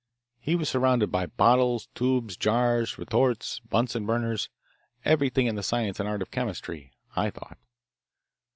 He 0.39 0.55
was 0.55 0.67
surrounded 0.67 1.11
by 1.11 1.27
bottles, 1.27 1.87
tubes, 1.93 2.35
jars, 2.35 2.97
retorts, 2.97 3.59
Bunsen 3.69 4.07
burners, 4.07 4.49
everything 5.05 5.45
in 5.45 5.53
the 5.53 5.61
science 5.61 5.99
and 5.99 6.09
art 6.09 6.23
of 6.23 6.31
chemistry, 6.31 6.91
I 7.15 7.29
thought. 7.29 7.59